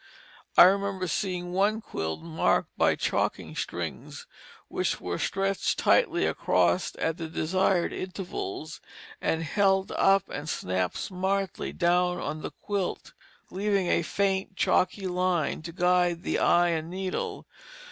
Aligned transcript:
I 0.57 0.63
remember 0.63 1.07
seeing 1.07 1.51
one 1.53 1.79
quilt 1.79 2.21
marked 2.21 2.75
by 2.75 2.95
chalking 2.95 3.55
strings 3.55 4.25
which 4.67 4.99
were 4.99 5.19
stretched 5.19 5.77
tightly 5.77 6.25
across 6.25 6.95
at 6.97 7.17
the 7.17 7.27
desired 7.27 7.93
intervals, 7.93 8.81
and 9.21 9.43
held 9.43 9.91
up 9.91 10.27
and 10.27 10.49
snapped 10.49 10.97
smartly 10.97 11.71
down 11.71 12.17
on 12.17 12.41
the 12.41 12.49
quilt, 12.49 13.13
leaving 13.51 13.85
a 13.89 14.01
faint 14.01 14.55
chalky 14.55 15.05
line 15.05 15.61
to 15.61 15.71
guide 15.71 16.23
the 16.23 16.39
eye 16.39 16.69
and 16.69 16.89
needle. 16.89 17.45